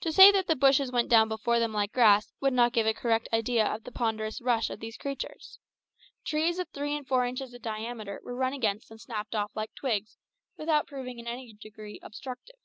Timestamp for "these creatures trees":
4.80-6.58